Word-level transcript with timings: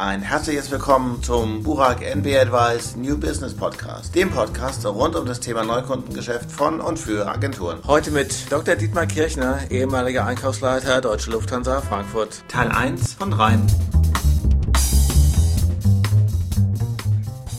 Ein 0.00 0.22
herzliches 0.22 0.70
Willkommen 0.70 1.22
zum 1.22 1.62
Burak 1.62 2.00
NB 2.00 2.26
Advice 2.34 2.96
New 2.96 3.20
Business 3.20 3.54
Podcast, 3.54 4.14
dem 4.14 4.30
Podcast 4.30 4.86
rund 4.86 5.14
um 5.14 5.26
das 5.26 5.40
Thema 5.40 5.62
Neukundengeschäft 5.62 6.50
von 6.50 6.80
und 6.80 6.98
für 6.98 7.28
Agenturen. 7.28 7.82
Heute 7.86 8.10
mit 8.10 8.50
Dr. 8.50 8.76
Dietmar 8.76 9.04
Kirchner, 9.04 9.58
ehemaliger 9.70 10.24
Einkaufsleiter 10.24 11.02
Deutsche 11.02 11.30
Lufthansa 11.30 11.82
Frankfurt. 11.82 12.42
Teil 12.48 12.72
1 12.72 13.12
von 13.12 13.30
3. 13.30 13.58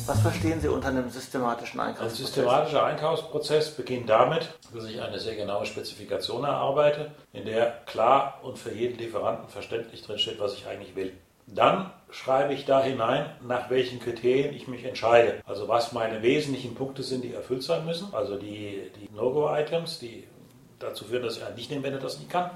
Was 0.08 0.20
verstehen 0.22 0.60
Sie 0.62 0.68
unter 0.68 0.88
einem 0.88 1.12
systematischen 1.12 1.80
Einkaufsprozess? 1.80 2.20
Ein 2.20 2.26
systematischer 2.26 2.84
Einkaufsprozess 2.84 3.70
beginnt 3.70 4.10
damit, 4.10 4.50
dass 4.74 4.86
ich 4.86 5.00
eine 5.00 5.20
sehr 5.20 5.36
genaue 5.36 5.68
Spezifikation 5.68 6.44
erarbeite, 6.44 7.12
in 7.34 7.46
der 7.46 7.84
klar 7.86 8.40
und 8.42 8.58
für 8.58 8.72
jeden 8.72 8.98
Lieferanten 8.98 9.48
verständlich 9.48 10.02
drinsteht, 10.02 10.40
was 10.40 10.56
ich 10.56 10.66
eigentlich 10.66 10.96
will. 10.96 11.14
Dann 11.54 11.92
schreibe 12.10 12.54
ich 12.54 12.66
da 12.66 12.84
hinein, 12.84 13.26
nach 13.46 13.70
welchen 13.70 14.00
Kriterien 14.00 14.54
ich 14.56 14.68
mich 14.68 14.84
entscheide. 14.84 15.42
Also 15.46 15.68
was 15.68 15.92
meine 15.92 16.22
wesentlichen 16.22 16.76
Punkte 16.76 17.04
sind, 17.04 17.24
die 17.24 17.34
erfüllt 17.34 17.64
sein 17.64 17.86
müssen. 17.86 18.14
Also 18.14 18.38
die, 18.38 18.92
die 19.00 19.14
No-Go-Items, 19.14 20.00
die 20.00 20.28
dazu 20.80 21.06
führen, 21.06 21.24
dass 21.24 21.38
ich 21.38 21.46
einen 21.46 21.56
nicht 21.56 21.70
nehme, 21.70 21.84
wenn 21.84 21.94
er 21.94 22.00
das 22.00 22.20
nicht 22.20 22.30
kann 22.30 22.52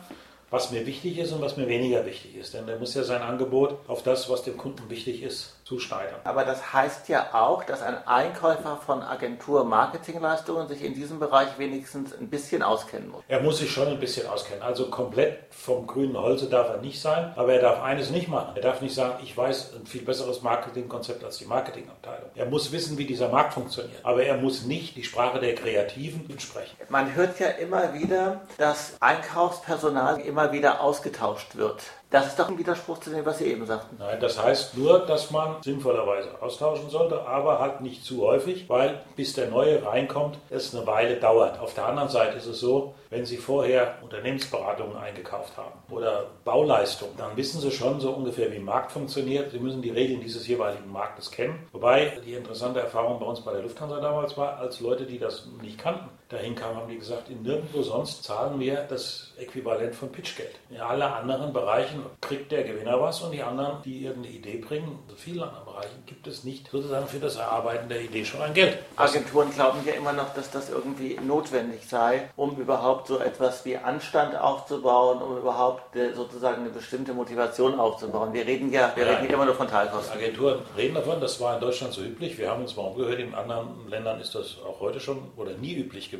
was 0.49 0.71
mir 0.71 0.85
wichtig 0.85 1.18
ist 1.18 1.31
und 1.31 1.41
was 1.41 1.58
mir 1.58 1.68
weniger 1.68 2.05
wichtig 2.05 2.35
ist. 2.35 2.54
Denn 2.54 2.68
er 2.68 2.77
muss 2.77 2.94
ja 2.94 3.04
sein 3.04 3.21
Angebot 3.21 3.77
auf 3.88 4.04
das, 4.04 4.30
was 4.30 4.44
dem 4.44 4.58
Kunden 4.58 4.90
wichtig 4.90 5.23
ist, 5.23 5.55
zuschneidern. 5.66 6.20
Aber 6.24 6.46
das 6.46 6.74
heißt 6.74 7.10
ja 7.10 7.34
auch, 7.34 7.64
dass 7.64 7.82
ein 7.82 8.08
Einkäufer 8.08 8.78
von 8.78 9.02
Agentur-Marketingleistungen 9.02 10.68
sich 10.68 10.84
in 10.84 10.94
diesem 10.94 11.20
Bereich 11.20 11.58
wenigstens 11.58 12.14
ein 12.14 12.30
bisschen 12.30 12.62
auskennen 12.62 13.10
muss. 13.10 13.24
Er 13.28 13.41
muss 13.41 13.58
sich 13.58 13.72
schon 13.72 13.88
ein 13.88 14.00
bisschen 14.00 14.28
auskennen. 14.28 14.62
Also 14.62 14.91
komplett 14.91 15.40
vom 15.50 15.88
grünen 15.88 16.16
Holze 16.16 16.48
darf 16.50 16.70
er 16.70 16.78
nicht 16.78 17.02
sein, 17.02 17.34
aber 17.36 17.54
er 17.54 17.62
darf 17.62 17.82
eines 17.82 18.12
nicht 18.12 18.28
machen. 18.28 18.55
Er 18.55 18.62
darf 18.62 18.82
nicht 18.82 18.94
sagen, 18.94 19.16
ich 19.24 19.36
weiß 19.36 19.74
ein 19.74 19.88
viel 19.88 20.04
besseres 20.04 20.44
Marketingkonzept 20.44 21.24
als 21.24 21.40
die 21.40 21.46
Marketingabteilung. 21.46 22.29
Er 22.35 22.46
muss 22.46 22.72
wissen, 22.72 23.00
wie 23.00 23.05
dieser 23.05 23.29
Markt 23.29 23.55
funktioniert. 23.55 24.00
Aber 24.04 24.24
er 24.24 24.38
muss 24.38 24.66
nicht 24.66 24.96
die 24.96 25.04
Sprache 25.04 25.40
der 25.40 25.55
Kreativen 25.55 26.40
sprechen. 26.40 26.77
Man 26.90 27.16
hört 27.16 27.40
ja 27.40 27.48
immer 27.48 27.96
wieder, 27.96 28.41
dass 28.60 28.98
Einkaufspersonal 29.00 30.20
immer 30.22 30.52
wieder 30.52 30.82
ausgetauscht 30.82 31.55
wird. 31.55 31.82
Das 32.16 32.27
ist 32.27 32.40
doch 32.40 32.48
ein 32.48 32.58
Widerspruch 32.58 32.99
zu 32.99 33.10
dem, 33.10 33.26
was 33.26 33.40
Sie 33.40 33.48
eben 33.48 33.66
sagten. 33.66 33.98
Nein, 33.99 34.21
das 34.21 34.41
heißt 34.41 34.77
nur, 34.77 34.99
dass 34.99 35.32
man 35.32 35.62
sinnvollerweise 35.62 36.30
austauschen 36.41 36.90
sollte, 36.90 37.27
aber 37.27 37.60
halt 37.60 37.82
nicht 37.82 38.05
zu 38.05 38.22
häufig, 38.22 38.70
weil 38.70 39.02
bis 39.18 39.34
der 39.34 39.49
neue 39.49 39.85
reinkommt, 39.85 40.38
es 40.49 40.74
eine 40.74 40.88
Weile 40.88 41.18
dauert. 41.18 41.60
Auf 41.60 41.74
der 41.74 41.88
anderen 41.88 42.07
Seite 42.07 42.38
ist 42.38 42.46
es 42.46 42.62
so, 42.62 42.96
wenn 43.10 43.26
Sie 43.26 43.35
vorher 43.35 43.96
Unternehmensberatungen 44.02 44.96
eingekauft 44.96 45.57
haben 45.57 45.74
oder 45.90 46.27
Bauleistungen, 46.46 47.16
dann 47.18 47.35
wissen 47.35 47.60
Sie 47.60 47.70
schon 47.70 47.99
so 47.99 48.12
ungefähr, 48.12 48.50
wie 48.54 48.60
Markt 48.60 48.94
funktioniert. 48.94 49.52
Sie 49.52 49.60
müssen 49.60 49.82
die 49.82 49.91
Regeln 49.91 50.22
dieses 50.22 50.48
jeweiligen 50.48 50.90
Marktes 50.90 51.32
kennen. 51.32 51.68
Wobei 51.74 52.18
die 52.26 52.35
interessante 52.35 52.79
Erfahrung 52.79 53.20
bei 53.20 53.26
uns 53.26 53.41
bei 53.41 53.52
der 53.52 53.62
Lufthansa 53.62 54.00
damals 54.00 54.38
war, 54.38 54.57
als 54.60 54.79
Leute, 54.79 55.05
die 55.05 55.20
das 55.20 55.50
nicht 55.62 55.79
kannten, 55.79 56.10
dahin 56.29 56.55
kamen, 56.55 56.77
haben 56.77 56.90
die 56.90 56.98
gesagt, 56.98 57.29
in 57.29 57.43
nirgendwo 57.43 57.84
sonst 57.84 58.23
zahlen 58.23 58.59
wir 58.59 58.85
das 58.90 59.31
Äquivalent 59.37 59.93
von 59.95 60.12
Pitchgeld. 60.12 60.55
In 60.70 60.77
allen 60.77 61.01
anderen 61.01 61.54
Bereichen 61.54 62.04
kriegt 62.21 62.51
der 62.51 62.63
Gewinner 62.63 62.99
was 62.99 63.21
und 63.21 63.32
die 63.32 63.43
anderen, 63.43 63.82
die 63.84 64.06
irgendeine 64.06 64.35
Idee 64.35 64.57
bringen, 64.57 65.00
in 65.09 65.16
vielen 65.16 65.44
anderen 65.44 65.66
Bereichen 65.66 66.03
gibt 66.07 66.25
es 66.25 66.44
nicht 66.44 66.69
sozusagen 66.72 67.07
für 67.07 67.19
das 67.19 67.35
Erarbeiten 67.35 67.90
der 67.90 68.01
Idee 68.01 68.25
schon 68.25 68.41
ein 68.41 68.53
Geld. 68.53 68.79
Agenturen 68.95 69.51
glauben 69.51 69.79
ja 69.85 69.94
immer 69.94 70.13
noch, 70.13 70.34
dass 70.34 70.50
das 70.50 70.69
irgendwie 70.69 71.19
notwendig 71.25 71.88
sei, 71.88 72.29
um 72.35 72.57
überhaupt 72.57 73.07
so 73.07 73.19
etwas 73.19 73.63
wie 73.66 73.78
Anstand 73.78 74.35
aufzubauen, 74.35 75.22
um 75.22 75.38
überhaupt 75.38 75.95
äh, 75.95 76.13
sozusagen 76.13 76.62
eine 76.62 76.69
bestimmte 76.69 77.13
Motivation 77.13 77.79
aufzubauen. 77.79 78.34
Wir 78.34 78.45
reden 78.47 78.72
ja, 78.72 78.91
wir 78.95 79.06
ja, 79.06 79.17
reden 79.17 79.31
immer 79.31 79.45
nur 79.45 79.56
von 79.56 79.67
Teilkosten. 79.67 80.17
Agenturen 80.17 80.59
reden 80.75 80.95
davon, 80.95 81.22
das 81.22 81.39
war 81.39 81.56
in 81.56 81.62
Deutschland 81.62 81.94
so 81.94 82.01
üblich. 82.01 82.38
Wir 82.38 82.50
haben 82.50 82.63
uns 82.63 82.75
mal 82.75 82.84
umgehört, 82.84 83.19
in 83.19 83.35
anderen 83.35 83.88
Ländern 83.89 84.19
ist 84.19 84.34
das 84.34 84.57
auch 84.66 84.79
heute 84.79 85.00
schon 85.00 85.19
oder 85.38 85.51
nie 85.53 85.75
üblich 85.75 86.09
gewesen. 86.09 86.14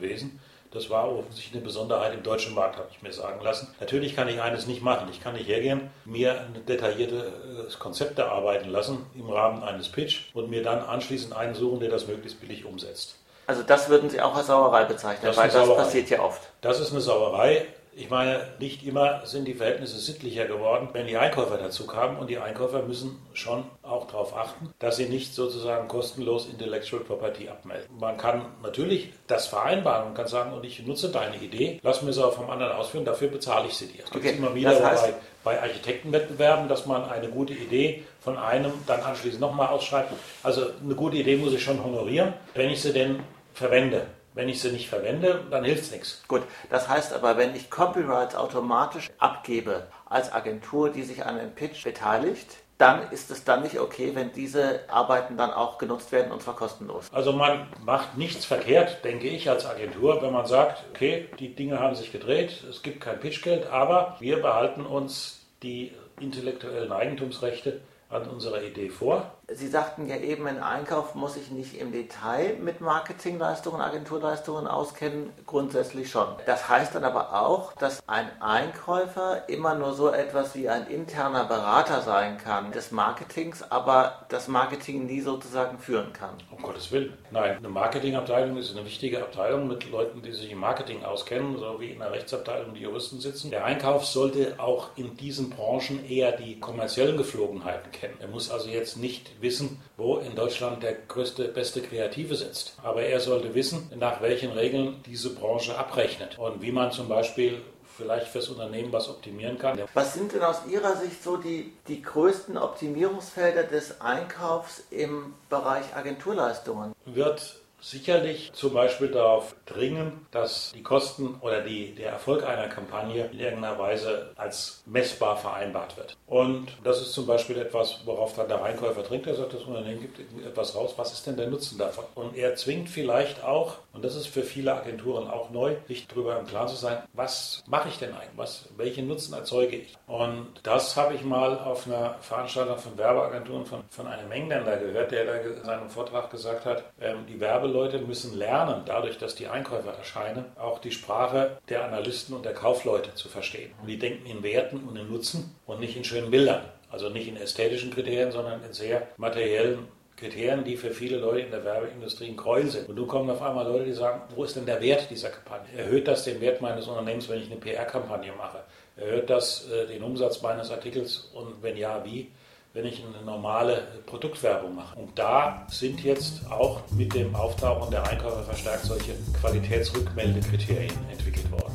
Das 0.72 0.90
war 0.90 1.10
offensichtlich 1.10 1.54
eine 1.54 1.64
Besonderheit 1.64 2.14
im 2.14 2.22
deutschen 2.22 2.54
Markt, 2.54 2.78
habe 2.78 2.90
ich 2.92 3.02
mir 3.02 3.14
sagen 3.14 3.42
lassen. 3.42 3.74
Natürlich 3.80 4.14
kann 4.14 4.28
ich 4.28 4.42
eines 4.42 4.68
nicht 4.68 4.82
machen. 4.82 5.08
Ich 5.10 5.22
kann 5.22 5.36
nicht 5.36 5.48
hergehen, 5.48 5.90
mir 6.04 6.42
ein 6.42 6.66
detailliertes 6.68 7.80
Konzept 7.80 8.20
erarbeiten 8.20 8.70
lassen 8.70 9.06
im 9.16 9.30
Rahmen 9.30 9.64
eines 9.64 9.88
Pitch 9.88 10.24
und 10.34 10.50
mir 10.50 10.64
dann 10.64 10.80
anschließend 10.80 11.34
einen 11.34 11.56
suchen, 11.56 11.80
der 11.80 11.90
das 11.90 12.08
möglichst 12.08 12.42
billig 12.42 12.66
umsetzt. 12.66 13.16
Also 13.48 13.64
das 13.64 13.90
würden 13.90 14.10
Sie 14.10 14.22
auch 14.22 14.36
als 14.36 14.48
Sauerei 14.48 14.84
bezeichnen, 14.86 15.28
das 15.28 15.38
weil 15.38 15.50
das 15.50 15.54
Sauerei. 15.66 15.84
passiert 15.84 16.10
ja 16.10 16.20
oft. 16.20 16.42
Das 16.62 16.80
ist 16.80 16.92
eine 16.92 17.00
Sauerei. 17.00 17.68
Ich 17.98 18.10
meine, 18.10 18.42
nicht 18.60 18.86
immer 18.86 19.26
sind 19.26 19.48
die 19.48 19.54
Verhältnisse 19.54 19.98
sittlicher 19.98 20.44
geworden, 20.46 20.90
wenn 20.92 21.08
die 21.08 21.16
Einkäufer 21.16 21.58
dazu 21.58 21.88
kamen. 21.88 22.18
Und 22.18 22.30
die 22.30 22.38
Einkäufer 22.38 22.82
müssen 22.82 23.22
schon 23.34 23.64
auch 23.84 24.06
darauf 24.08 24.36
achten, 24.36 24.74
dass 24.80 24.98
sie 24.98 25.06
nicht 25.06 25.34
sozusagen 25.34 25.88
kostenlos 25.88 26.50
Intellectual 26.50 27.02
Property 27.02 27.48
abmelden. 27.48 27.88
Man 27.98 28.18
kann 28.18 28.48
natürlich 28.62 29.14
das 29.28 29.48
vereinbaren. 29.48 30.08
Man 30.08 30.14
kann 30.14 30.28
sagen, 30.28 30.52
und 30.52 30.66
ich 30.66 30.86
nutze 30.86 31.10
deine 31.10 31.38
Idee, 31.38 31.80
lass 31.84 32.02
mir 32.02 32.12
sie 32.12 32.26
auch 32.26 32.34
vom 32.34 32.50
anderen 32.50 32.74
ausführen, 32.74 33.06
dafür 33.06 33.30
bezahle 33.30 33.68
ich 33.68 33.76
sie 33.76 33.88
dir. 33.88 34.04
Das 34.04 34.12
gibt 34.12 34.26
es 34.26 34.38
immer 34.40 34.54
wieder 34.54 34.72
das 34.72 34.84
heißt, 34.84 35.06
bei, 35.44 35.56
bei 35.56 35.62
Architektenwettbewerben, 35.62 36.68
dass 36.68 36.86
man 36.86 37.10
eine 37.10 37.30
gute 37.30 37.54
Idee 37.54 38.04
von 38.20 38.38
einem 38.38 38.74
dann 38.88 39.04
anschließend 39.04 39.40
nochmal 39.40 39.70
ausschreibt. 39.70 40.12
Also 40.44 40.66
eine 40.84 40.96
gute 40.96 41.16
Idee 41.16 41.38
muss 41.38 41.54
ich 41.54 41.64
schon 41.64 41.82
honorieren, 41.82 42.34
wenn 42.56 42.70
ich 42.70 42.82
sie 42.82 42.92
denn 42.92 43.22
verwende. 43.54 44.06
Wenn 44.36 44.50
ich 44.50 44.62
sie 44.62 44.72
nicht 44.72 44.90
verwende, 44.90 45.46
dann 45.50 45.64
hilft 45.64 45.84
es 45.84 45.92
nichts. 45.92 46.24
Gut, 46.28 46.44
das 46.70 46.90
heißt 46.90 47.14
aber, 47.14 47.38
wenn 47.38 47.56
ich 47.56 47.70
Copyrights 47.70 48.36
automatisch 48.36 49.10
abgebe 49.18 49.88
als 50.06 50.32
Agentur, 50.34 50.90
die 50.90 51.04
sich 51.04 51.26
an 51.26 51.40
einem 51.40 51.56
Pitch 51.56 51.86
beteiligt, 51.86 52.58
dann 52.78 53.10
ist 53.12 53.32
es 53.32 53.46
dann 53.46 53.64
nicht 53.64 53.80
okay, 53.80 54.12
wenn 54.14 54.34
diese 54.34 54.82
Arbeiten 54.90 55.38
dann 55.38 55.52
auch 55.52 55.78
genutzt 55.78 56.12
werden 56.12 56.34
und 56.34 56.42
zwar 56.42 56.58
kostenlos. 56.58 57.08
Also 57.14 57.32
man 57.32 57.68
macht 57.86 58.18
nichts 58.18 58.44
verkehrt, 58.44 59.06
denke 59.06 59.30
ich, 59.30 59.50
als 59.50 59.66
Agentur, 59.66 60.22
wenn 60.22 60.34
man 60.34 60.46
sagt, 60.46 60.84
okay, 60.94 61.30
die 61.40 61.56
Dinge 61.56 61.80
haben 61.80 61.96
sich 61.96 62.12
gedreht, 62.12 62.62
es 62.70 62.84
gibt 62.84 63.00
kein 63.00 63.22
Pitchgeld, 63.22 63.68
aber 63.68 64.18
wir 64.20 64.42
behalten 64.42 64.86
uns 64.86 65.46
die 65.64 65.94
intellektuellen 66.20 66.92
Eigentumsrechte 66.92 67.80
an 68.10 68.28
unserer 68.28 68.62
Idee 68.62 68.90
vor 68.90 69.32
Sie 69.48 69.68
sagten 69.68 70.08
ja 70.08 70.16
eben, 70.16 70.48
ein 70.48 70.62
Einkauf 70.62 71.14
muss 71.14 71.36
sich 71.36 71.52
nicht 71.52 71.80
im 71.80 71.92
Detail 71.92 72.58
mit 72.60 72.82
Marketingleistungen, 72.82 73.80
Agenturleistungen 73.80 74.66
auskennen, 74.66 75.30
grundsätzlich 75.46 76.10
schon. 76.10 76.28
Das 76.48 76.68
heißt 76.68 76.96
dann 76.96 77.04
aber 77.04 77.40
auch, 77.40 77.74
dass 77.74 78.02
ein 78.08 78.28
Einkäufer 78.42 79.48
immer 79.48 79.76
nur 79.76 79.94
so 79.94 80.10
etwas 80.10 80.56
wie 80.56 80.68
ein 80.68 80.88
interner 80.88 81.46
Berater 81.46 82.02
sein 82.02 82.40
kann 82.40 82.72
des 82.72 82.92
Marketings, 82.92 83.64
aber 83.70 84.26
das 84.30 84.48
Marketing 84.48 85.06
nie 85.06 85.22
sozusagen 85.22 85.78
führen 85.78 86.12
kann. 86.12 86.32
Um 86.50 86.64
Gottes 86.64 86.92
Willen. 86.92 87.14
Nein, 87.30 87.58
eine 87.58 87.70
Marketingabteilung 87.70 88.58
ist 88.58 88.76
eine 88.76 88.84
wichtige 88.84 89.22
Abteilung 89.22 89.68
mit 89.68 89.90
Leuten, 89.92 90.24
die 90.24 90.32
sich 90.32 90.52
im 90.52 90.60
Marketing 90.60 91.04
auskennen, 91.06 91.60
so 91.60 91.80
wie 91.80 91.92
in 91.92 92.02
einer 92.02 92.12
Rechtsabteilung 92.12 92.74
die 92.74 92.82
Juristen 92.82 93.20
sitzen. 93.20 93.52
Der 93.52 93.64
Einkauf 93.64 94.06
sollte 94.06 94.56
auch 94.58 94.90
in 94.96 95.16
diesen 95.18 95.52
Branchen 95.52 96.04
eher 96.10 96.32
die 96.32 96.60
kommerziellen 96.60 97.18
Geflogenheiten 97.18 97.92
kennen. 97.92 98.16
Er 98.20 98.28
muss 98.28 98.50
also 98.50 98.70
jetzt 98.70 98.98
nicht 98.98 99.36
wissen, 99.46 99.80
wo 99.96 100.18
in 100.18 100.36
Deutschland 100.36 100.84
der 100.84 100.94
größte, 101.08 101.46
beste 101.46 101.82
Kreative 101.82 102.36
sitzt. 102.36 102.74
Aber 102.84 103.04
er 103.04 103.20
sollte 103.20 103.54
wissen, 103.54 103.90
nach 103.96 104.22
welchen 104.22 104.52
Regeln 104.52 105.02
diese 105.06 105.30
Branche 105.34 105.78
abrechnet 105.78 106.38
und 106.38 106.62
wie 106.62 106.72
man 106.72 106.92
zum 106.92 107.08
Beispiel 107.08 107.62
vielleicht 107.96 108.28
fürs 108.28 108.50
Unternehmen 108.50 108.92
was 108.92 109.08
optimieren 109.08 109.58
kann. 109.58 109.80
Was 109.94 110.14
sind 110.14 110.34
denn 110.34 110.42
aus 110.42 110.62
Ihrer 110.70 110.98
Sicht 110.98 111.24
so 111.24 111.38
die, 111.38 111.72
die 111.88 112.02
größten 112.02 112.58
Optimierungsfelder 112.58 113.64
des 113.64 114.02
Einkaufs 114.02 114.84
im 114.92 115.34
Bereich 115.50 115.96
Agenturleistungen? 115.96 116.94
Wird 117.06 117.62
sicherlich 117.86 118.52
zum 118.54 118.74
Beispiel 118.74 119.10
darauf 119.10 119.56
dringen, 119.68 120.26
dass 120.32 120.72
die 120.74 120.82
Kosten 120.82 121.36
oder 121.42 121.62
die, 121.62 121.94
der 121.94 122.10
Erfolg 122.10 122.44
einer 122.44 122.68
Kampagne 122.68 123.26
in 123.32 123.40
irgendeiner 123.40 123.78
Weise 123.78 124.32
als 124.36 124.82
messbar 124.88 125.38
vereinbart 125.38 125.96
wird. 125.96 126.18
Und 126.26 126.68
das 126.84 127.00
ist 127.00 127.14
zum 127.14 127.28
Beispiel 127.28 127.58
etwas, 127.60 128.00
worauf 128.06 128.34
dann 128.36 128.48
der 128.48 128.64
Einkäufer 128.64 129.04
trinkt. 129.04 129.28
Er 129.28 129.36
sagt, 129.36 129.54
das 129.54 129.64
Unternehmen 129.64 130.02
gibt 130.02 130.20
etwas 130.44 130.76
raus. 130.76 130.96
Was 130.98 131.14
ist 131.14 131.28
denn 131.28 131.38
der 131.38 131.48
Nutzen 131.48 131.78
davon? 131.78 132.06
Und 132.16 132.36
er 132.36 132.56
zwingt 132.56 132.90
vielleicht 132.90 133.44
auch, 133.44 133.76
und 133.94 134.04
das 134.04 134.16
ist 134.16 134.28
für 134.28 134.42
viele 134.42 134.74
Agenturen 134.74 135.30
auch 135.30 135.52
neu, 135.52 135.76
sich 135.88 136.08
darüber 136.08 136.40
im 136.40 136.48
Klaren 136.48 136.68
zu 136.68 136.76
sein, 136.76 136.98
was 137.14 137.64
mache 137.68 137.90
ich 137.90 138.00
denn 138.00 138.14
eigentlich? 138.14 138.26
Was, 138.36 138.66
welchen 138.78 139.08
Nutzen 139.08 139.34
erzeuge 139.36 139.76
ich? 139.76 139.96
Und 140.08 140.48
das 140.64 140.98
habe 140.98 141.14
ich 141.14 141.24
mal 141.24 141.60
auf 141.60 141.86
einer 141.86 142.16
Veranstaltung 142.22 142.80
von 142.80 142.98
Werbeagenturen 142.98 143.66
von, 143.66 143.84
von 143.90 144.08
einem 144.08 144.32
Engländer 144.32 144.78
gehört, 144.78 145.12
der 145.12 145.26
da 145.26 145.36
in 145.36 145.64
seinem 145.64 145.90
Vortrag 145.90 146.32
gesagt 146.32 146.66
hat, 146.66 146.84
ähm, 147.00 147.26
die 147.28 147.40
Werbe 147.40 147.75
Leute 147.76 148.00
müssen 148.00 148.38
lernen, 148.38 148.84
dadurch, 148.86 149.18
dass 149.18 149.36
die 149.36 149.48
Einkäufer 149.48 149.94
erscheinen, 149.94 150.46
auch 150.56 150.80
die 150.80 150.92
Sprache 150.92 151.58
der 151.70 151.84
Analysten 151.84 152.36
und 152.36 152.46
der 152.46 152.54
Kaufleute 152.54 153.14
zu 153.16 153.28
verstehen. 153.28 153.72
Und 153.82 153.88
die 153.88 154.00
denken 154.00 154.26
in 154.26 154.44
Werten 154.44 154.80
und 154.88 154.96
in 154.96 155.10
Nutzen 155.10 155.56
und 155.66 155.80
nicht 155.80 155.98
in 155.98 156.04
schönen 156.04 156.32
Bildern. 156.32 156.62
Also 156.90 157.10
nicht 157.10 157.28
in 157.28 157.36
ästhetischen 157.36 157.92
Kriterien, 157.92 158.32
sondern 158.32 158.64
in 158.64 158.74
sehr 158.74 159.08
materiellen 159.18 159.88
Kriterien, 160.16 160.64
die 160.64 160.78
für 160.78 160.92
viele 160.92 161.18
Leute 161.18 161.42
in 161.42 161.52
der 161.52 161.66
Werbeindustrie 161.66 162.28
ein 162.28 162.38
Gräuel 162.38 162.70
sind. 162.70 162.88
Und 162.88 162.96
nun 162.96 163.08
kommen 163.08 163.30
auf 163.30 163.42
einmal 163.42 163.68
Leute, 163.68 163.86
die 163.86 163.94
sagen, 163.94 164.22
wo 164.34 164.46
ist 164.46 164.56
denn 164.56 164.66
der 164.66 164.82
Wert 164.82 165.10
dieser 165.10 165.30
Kampagne? 165.30 165.78
Erhöht 165.78 166.08
das 166.08 166.24
den 166.24 166.40
Wert 166.40 166.62
meines 166.62 166.88
Unternehmens, 166.88 167.28
wenn 167.28 167.42
ich 167.42 167.52
eine 167.52 167.60
PR-Kampagne 167.60 168.32
mache? 168.38 168.60
Erhöht 168.96 169.30
das 169.30 169.70
äh, 169.70 169.88
den 169.88 170.04
Umsatz 170.04 170.42
meines 170.42 170.72
Artikels 170.72 171.30
und 171.34 171.62
wenn 171.62 171.76
ja, 171.76 172.06
wie? 172.06 172.32
Wenn 172.76 172.86
ich 172.86 173.02
eine 173.02 173.24
normale 173.26 173.88
Produktwerbung 174.06 174.76
mache. 174.76 175.00
Und 175.00 175.18
da 175.18 175.66
sind 175.70 176.04
jetzt 176.04 176.46
auch 176.52 176.82
mit 176.92 177.16
dem 177.16 177.34
Auftauchen 177.34 177.90
der 177.90 178.06
Einkäufer 178.06 178.44
verstärkt 178.44 178.84
solche 178.84 179.14
Qualitätsrückmeldekriterien 179.40 180.94
entwickelt 181.10 181.50
worden. 181.52 181.74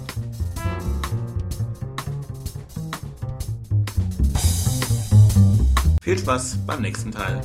Viel 6.02 6.19
Spaß 6.19 6.58
beim 6.67 6.82
nächsten 6.82 7.12
Teil. 7.12 7.41